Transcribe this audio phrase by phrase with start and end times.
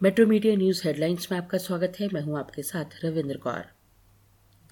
[0.00, 3.64] Metro media news headlines में आपका स्वागत है। मैं हूँ आपके साथ रविंद्र कौर।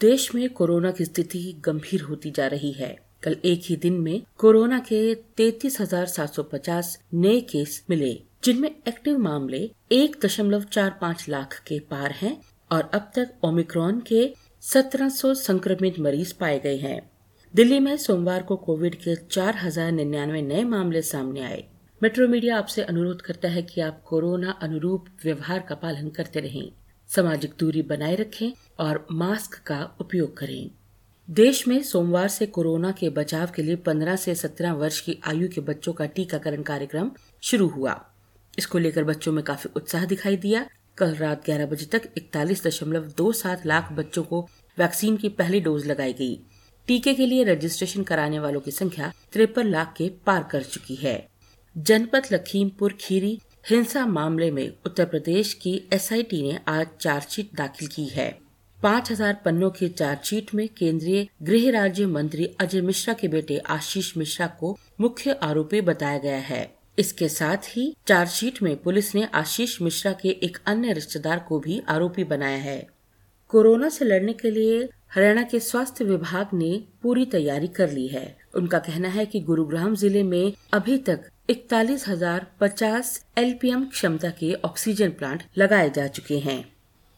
[0.00, 2.89] देश में कोरोना की स्थिति गंभीर होती जा रही है।
[3.23, 8.12] कल एक ही दिन में कोरोना के 33,750 नए केस मिले
[8.45, 9.61] जिनमें एक्टिव मामले
[9.93, 12.37] एक दशमलव चार पाँच लाख के पार हैं
[12.71, 14.27] और अब तक ओमिक्रॉन के
[14.63, 17.01] 1700 संक्रमित मरीज़ पाए गए हैं।
[17.55, 21.65] दिल्ली में सोमवार को कोविड के चार हज़ार निन्यानवे नए मामले सामने आए।
[22.03, 26.71] मेट्रो मीडिया आपसे अनुरोध करता है कि आप कोरोना अनुरूप व्यवहार का पालन करते रहें,
[27.09, 30.71] सामाजिक दूरी बनाए रखें और मास्क का उपयोग करें।
[31.29, 35.48] देश में सोमवार से कोरोना के बचाव के लिए 15 से 17 वर्ष की आयु
[35.48, 37.10] के बच्चों का टीकाकरण कार्यक्रम
[37.42, 38.00] शुरू हुआ।
[38.58, 40.66] इसको लेकर बच्चों में काफ़ी उत्साह दिखाई दिया।
[40.98, 44.41] कल रात 11 बजे तक इकतालीस दशमलव दो सात लाख बच्चों को
[44.78, 46.41] वैक्सीन की पहली डोज लगाई गई।
[46.88, 51.16] टीके के लिए रजिस्ट्रेशन कराने वालों की संख्या तिरपन लाख के पार कर चुकी है।
[51.77, 58.06] जनपद लखीमपुर खीरी हिंसा मामले में उत्तर प्रदेश की एसआईटी ने आज चार्जशीट दाखिल की
[58.06, 58.30] है।
[58.80, 64.16] पाँच हज़ार पन्नों की चार्जशीट में केंद्रीय गृह राज्य मंत्री अजय मिश्रा के बेटे आशीष
[64.16, 66.61] मिश्रा को मुख्य आरोपी बताया गया है।
[66.98, 71.80] इसके साथ ही चार्जशीट में पुलिस ने आशीष मिश्रा के एक अन्य रिश्तेदार को भी
[71.89, 72.86] आरोपी बनाया है।
[73.52, 78.27] कोरोना से लड़ने के लिए हरियाणा के स्वास्थ्य विभाग ने पूरी तैयारी कर ली है।
[78.56, 84.52] उनका कहना है कि गुरुग्राम ज़िले में अभी तक इकतालीस हज़ार पचास एल क्षमता के
[84.64, 86.64] ऑक्सीजन प्लांट लगाए जा चुके हैं।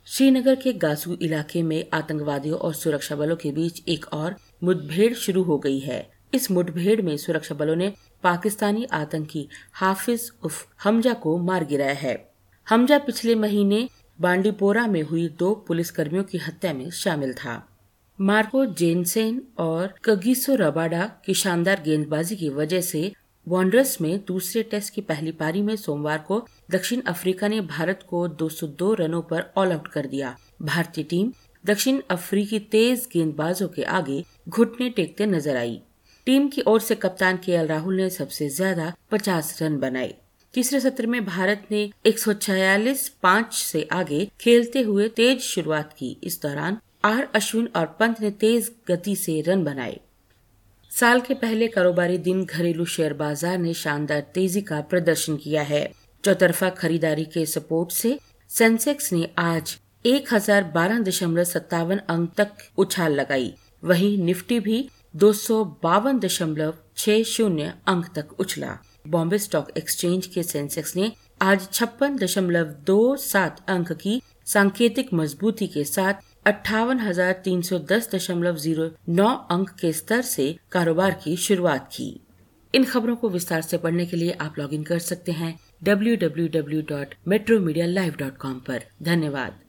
[0.07, 5.43] श्रीनगर के गासू इलाके में आतंकवादियों और सुरक्षा बलों के बीच एक और मुठभेड़ शुरू
[5.43, 6.01] हो गई है।
[6.35, 12.15] इस मुठभेड़ में सुरक्षा बलों ने पाकिस्तानी आतंकी हाफिज उफ हमजा को मार गिराया है।
[12.67, 17.63] हमजा पिछले महीने बांडीपोरा में हुई दो पुलिसकर्मियों की हत्या में शामिल था।
[18.19, 23.11] मार्को जेनसेन और कगिसो रबाडा की शानदार गेंदबाजी की वजह से
[23.51, 26.37] वॉन्डर्स में दूसरे टेस्ट की पहली पारी में सोमवार को
[26.71, 31.33] दक्षिण अफ्रीका ने भारत को 202 रनों पर ऑल आउट कर दिया। भारतीय टीम
[31.65, 35.81] दक्षिण अफ्रीकी तेज गेंदबाजों के आगे घुटने टेकते नज़र आई।
[36.27, 40.15] टीम की ओर से कप्तान के राहुल ने सबसे ज़्यादा 50 रन बनाए।
[40.55, 42.35] तीसरे सत्र में भारत ने एक सौ
[43.23, 48.31] पाँच से आगे खेलते हुए तेज शुरुआत की। इस दौरान आर अश्विन और पंत ने
[48.31, 49.99] तेज गति से रन बनाए।
[50.93, 55.83] साल के पहले कारोबारी दिन घरेलू शेयर बाज़ार ने शानदार तेज़ी का प्रदर्शन किया है।
[56.25, 58.19] चौतरफा खरीदारी के सपोर्ट से
[58.51, 63.53] सेंसेक्स ने आज एक हज़ार बारह दशमलव सत्तावन अंक तक उछाल लगाई।
[63.85, 68.77] वहीं निफ्टी भी दो सौ बावन दशमलव छह शून्य अंक तक उछला।
[69.09, 71.11] बॉम्बे स्टॉक एक्सचेंज के सेंसेक्स ने
[71.43, 77.79] आज छप्पन दशमलव दो सात अंक की सांकेतिक मजबूती के साथ अट्ठावन हज़ार तीन सौ
[77.79, 82.09] दस दशमलव ज़ीरो नौ अंक के स्तर से कारोबार की शुरुआत की।
[82.75, 86.49] इन खबरों को विस्तार से पढ़ने के लिए आप लॉगिन कर सकते हैं W W
[86.61, 89.61] W dot metro media live www.metromedia.live.com पर। धन्यवाद।